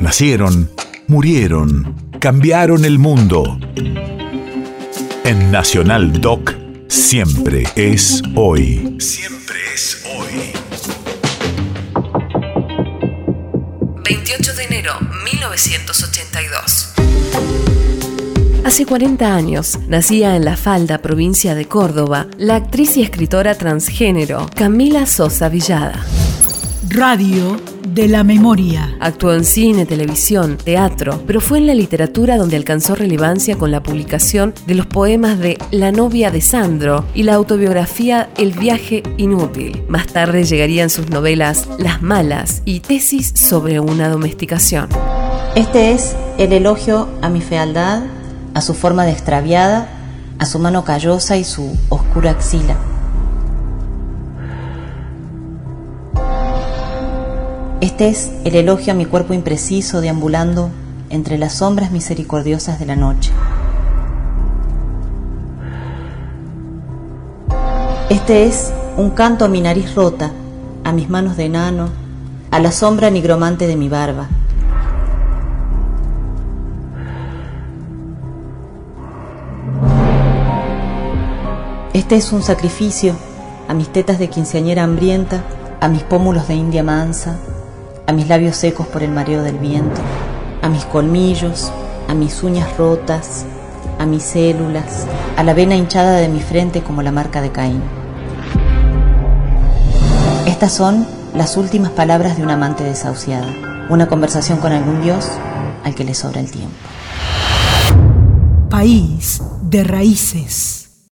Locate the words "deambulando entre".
60.00-61.36